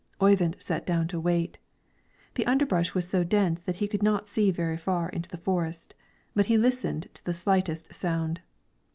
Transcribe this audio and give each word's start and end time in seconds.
Oyvind 0.19 0.55
sat 0.59 0.83
down 0.83 1.07
to 1.09 1.19
wait. 1.19 1.59
The 2.33 2.47
underbrush 2.47 2.95
was 2.95 3.07
so 3.07 3.23
dense 3.23 3.61
that 3.61 3.75
he 3.75 3.87
could 3.87 4.01
not 4.01 4.27
see 4.29 4.49
very 4.49 4.75
far 4.75 5.09
into 5.09 5.29
the 5.29 5.37
forest, 5.37 5.93
but 6.33 6.47
he 6.47 6.57
listened 6.57 7.07
to 7.13 7.23
the 7.23 7.35
slightest 7.35 7.93
sound. 7.93 8.41